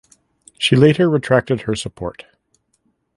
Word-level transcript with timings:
She 0.57 0.75
later 0.75 1.07
retracted 1.07 1.61
her 1.61 1.75
support. 1.75 2.25